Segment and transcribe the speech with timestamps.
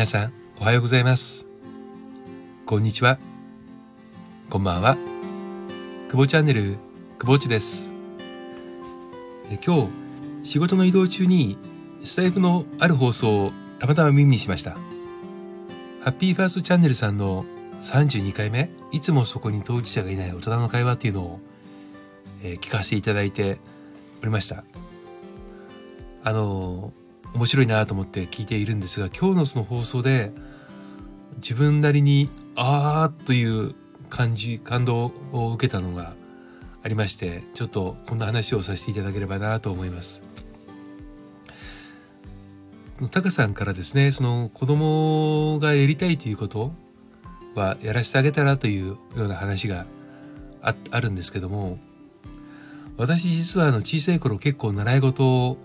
[0.00, 1.46] 皆さん、おはようございます。
[2.64, 3.18] こんにちは。
[4.48, 4.96] こんばんは。
[6.08, 6.78] 久保チャンネル、
[7.18, 7.90] 久保ちです。
[9.50, 9.88] え今
[10.42, 11.58] 日、仕事の移動中に、
[12.02, 14.70] スタイフのある放送をたまたま耳にしました。
[14.70, 14.78] ハ
[16.06, 17.44] ッピーファーストチャンネルさんの
[17.82, 21.40] 32回目、いつもそこに当事者がいない大人の会話っていうのを、
[22.42, 23.58] えー聞かせていただいて
[24.22, 24.64] おりました。
[26.24, 26.94] あの
[27.34, 30.32] 面白いなと思って聞いているんですが、今日のその放送で、
[31.36, 33.74] 自分なりに、あーという
[34.08, 36.14] 感じ、感動を受けたのが
[36.82, 40.22] ありまして、ちょっとこんな話をさせていただければなと思います。
[43.10, 46.72] タカさんからですね、その子供がやりたいということ
[47.54, 49.86] はやらせてあげたらというような話が
[50.60, 51.78] ああるんですけども、
[52.98, 55.56] 私実はあの小さい頃結構習い事を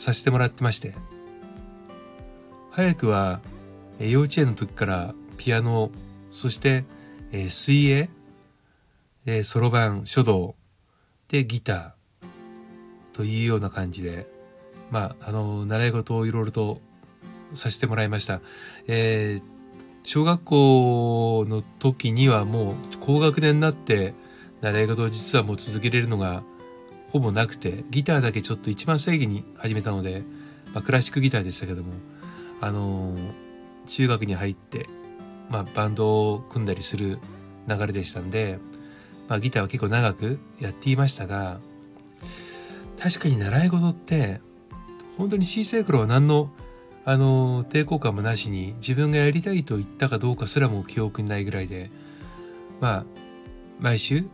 [0.00, 0.94] させてもらってまして、
[2.70, 3.40] 早くは
[3.98, 5.90] 幼稚園の時からピアノ、
[6.30, 6.84] そして、
[7.50, 8.08] 水泳、
[9.44, 10.54] そろばん、書道、
[11.28, 14.26] でギターというような感じで、
[14.90, 16.80] まあ、あの、習い事をいろいろと
[17.52, 18.40] させてもらいました。
[18.86, 19.60] えー
[20.02, 24.14] 小学校の時にはもう高学年になって
[24.62, 26.42] 習い事を実はもう続けれるのが
[27.10, 30.22] ほぼなくてギターだけちょっと一番最後に始めたので、
[30.72, 31.92] まあ、クラシックギターでしたけども
[32.60, 33.50] あのー
[33.90, 34.86] 中学に入って、
[35.48, 37.18] まあ、バンドを組んだりする
[37.68, 38.58] 流れでしたんで、
[39.28, 41.60] まあ、ギターは結構長くやっていましたが
[42.98, 44.40] 確かに習い事って
[45.18, 46.50] 本当に小さい頃は何の
[47.06, 51.90] あの抵抗感もなしに自分がやりたいと言ったかどうかすらも記憶にないぐらいで
[52.78, 53.04] まあ
[53.80, 54.26] 毎週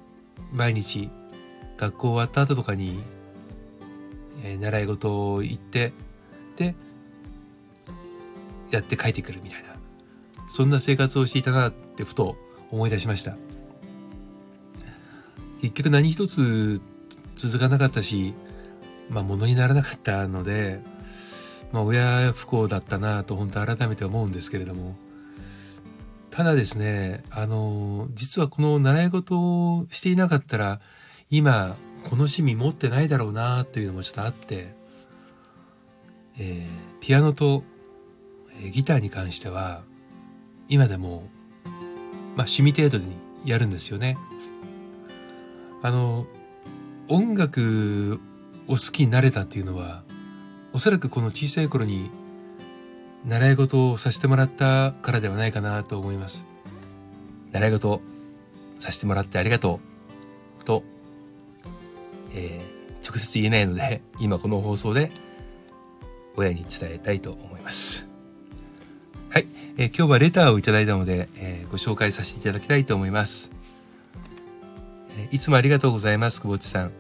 [0.53, 1.09] 毎日
[1.77, 3.03] 学校終わった後とかに、
[4.45, 5.93] えー習い事を行って
[6.57, 6.75] で
[8.71, 9.77] やって帰ってくるみたいな。
[10.49, 12.36] そんな生活をしていたなってふと
[12.70, 13.36] 思い出しました。
[15.61, 16.81] 結局何一つ
[17.35, 18.35] 続かなかったし
[19.11, 20.81] まあ物にならなかったので
[21.73, 24.97] まあ親不幸だったなと本当改めて思うんですけれども。
[26.31, 30.81] ただですねあの実はこの習い事をしていなかったら
[31.31, 34.75] 今この趣味持ってないだろうなというのもちょっとあって、
[36.39, 36.67] えー
[37.01, 37.63] ピアノと
[38.61, 39.83] えーギターに関しては
[40.69, 41.29] 今でも、
[41.65, 44.19] まあ、趣味程度にやるんですよね。
[45.83, 46.27] あの
[47.09, 48.20] 音楽
[48.67, 50.03] を好きになれたっていうのは
[50.73, 52.11] おそらくこの小さい頃に
[53.25, 56.47] 習い事をさせてもらったからではないかなと思います。
[57.53, 58.01] 習い事
[58.79, 59.81] させてもらってありがと
[60.61, 60.83] うと、
[62.36, 62.77] えー
[63.08, 65.13] 直接言えないので 今この放送で
[66.35, 68.07] 親に伝えたいと思います。
[69.30, 73.52] はい、えー今日はレターをいただいたので、えーご紹介させていただきたいと思います。
[75.19, 76.92] えいつもありがとうございます、久保地さん。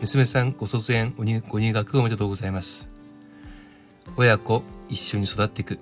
[0.00, 2.88] 娘さんご卒園ご入学おめでとうございます。
[4.16, 5.78] 親子一緒に育っていく。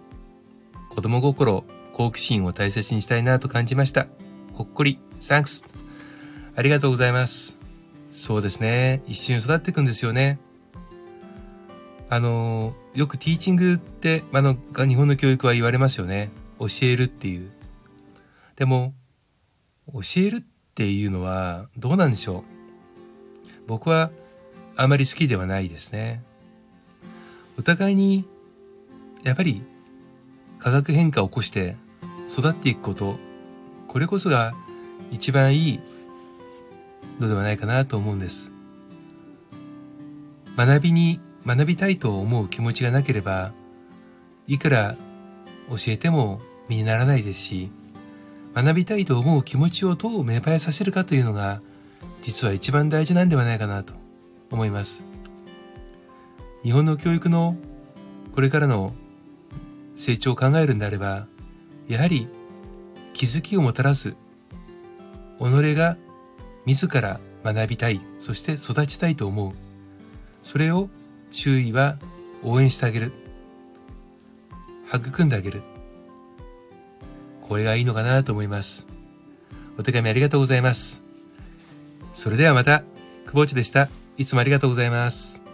[0.91, 4.07] 子供心、好奇心を大切にしたいなと感じました。
[4.55, 5.65] ほっこり、サンクス。
[6.55, 7.66] ありがとうございます。
[8.16, 9.03] そうですね。
[9.06, 10.38] 一緒に育っていくんですよね。
[12.09, 16.31] あの、よくティーチングって、あの、日本の教育は言われますよね。
[16.59, 17.50] 教えるっていう。
[18.56, 18.94] でも、
[19.93, 20.41] 教えるっ
[20.75, 22.43] ていうのはどうなんでしょう。
[23.66, 24.10] 僕は
[24.77, 26.22] あまり好きではないですね。
[27.59, 28.25] お互いに、
[29.25, 29.62] やっぱり
[30.59, 31.77] 化学変化を起こして
[32.31, 33.19] 育っていくこと、
[33.88, 34.54] これこそが
[35.10, 35.81] 一番いい
[37.21, 38.53] のではないかなと思うんです。
[40.56, 43.53] 学びに学びたいと思う気持ちがなければ
[44.49, 44.97] いくら
[45.69, 47.71] 教えても身にならないですし
[48.54, 51.60] 学びたいと思う気持ちをどう芽生えさせるかというのが
[52.22, 53.93] 実は一番大事なんではないかなと
[54.50, 55.04] 思います
[56.62, 57.57] 日本の教育の
[58.34, 58.95] これからの
[59.95, 61.27] 成長を考えるんであれば
[61.86, 62.28] やはり
[63.12, 64.16] 気づきをもたらす
[65.39, 65.98] 己が
[66.66, 69.53] 自ら学びたいそして育ちたいと思う。
[70.42, 70.89] それを
[71.30, 71.97] 周囲は
[72.42, 73.13] 応援してあげる。
[74.92, 75.63] 育んであげる。
[77.42, 78.89] これがいいのかなと思います。
[79.78, 81.03] お手紙ありがとうございます。
[82.13, 82.83] それではまた
[83.27, 83.89] 久保地でした。
[84.16, 85.46] いつもありがとうございます。